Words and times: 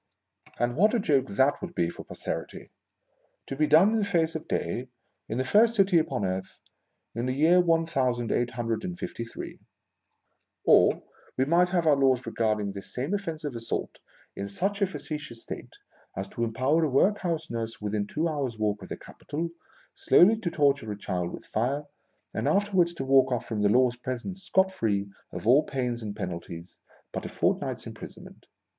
And 0.57 0.75
what 0.75 0.95
a 0.95 0.99
joke 0.99 1.27
that 1.27 1.61
would 1.61 1.75
be 1.75 1.87
for 1.87 2.03
Posterity! 2.03 2.71
To 3.45 3.55
be 3.55 3.67
done 3.67 3.91
in 3.91 3.99
the 3.99 4.03
face 4.03 4.33
of 4.33 4.47
day, 4.47 4.89
in 5.29 5.37
the 5.37 5.45
first 5.45 5.75
city 5.75 5.99
upon 5.99 6.25
earth, 6.25 6.59
in. 7.13 7.27
the 7.27 7.33
year 7.35 7.59
one 7.61 7.85
thousand 7.85 8.31
eight 8.31 8.49
hundred 8.57 8.83
and 8.83 8.97
fifty 8.97 9.23
three! 9.23 9.59
Or, 10.65 11.03
we 11.37 11.45
might 11.45 11.69
have 11.69 11.85
our 11.85 11.95
laws 11.95 12.25
regarding 12.25 12.71
this 12.71 12.91
same 12.91 13.13
offence 13.13 13.43
of 13.43 13.55
assault 13.55 13.99
in 14.35 14.49
such 14.49 14.81
a 14.81 14.87
facetious 14.87 15.43
state 15.43 15.75
as 16.17 16.27
to 16.29 16.43
empower 16.43 16.83
a 16.83 16.89
workhouse 16.89 17.51
nurse 17.51 17.79
within 17.79 18.07
two 18.07 18.27
hours' 18.27 18.57
walk 18.57 18.81
of 18.81 18.89
the 18.89 18.97
capital, 18.97 19.51
slowly 19.93 20.35
to 20.39 20.49
torture 20.49 20.91
a 20.91 20.97
child 20.97 21.31
with 21.31 21.45
fire, 21.45 21.83
and 22.33 22.47
afterwards 22.47 22.95
to 22.95 23.05
walk 23.05 23.31
off 23.31 23.45
from 23.45 23.61
the 23.61 23.69
law's 23.69 23.97
presence 23.97 24.41
scot 24.45 24.71
free 24.71 25.11
of 25.31 25.45
all 25.45 25.61
pains 25.61 26.01
and 26.01 26.15
penalties, 26.15 26.79
but 27.11 27.23
a 27.23 27.29
fort 27.29 27.61
night's 27.61 27.85
imprisonment 27.85 28.47